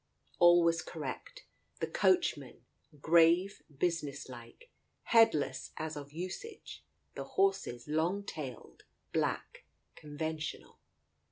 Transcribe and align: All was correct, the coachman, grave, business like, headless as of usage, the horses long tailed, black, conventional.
All 0.39 0.63
was 0.63 0.81
correct, 0.81 1.45
the 1.79 1.85
coachman, 1.85 2.65
grave, 3.03 3.61
business 3.77 4.27
like, 4.29 4.71
headless 5.03 5.73
as 5.77 5.95
of 5.95 6.11
usage, 6.11 6.83
the 7.13 7.23
horses 7.37 7.87
long 7.87 8.23
tailed, 8.23 8.81
black, 9.11 9.63
conventional. 9.95 10.79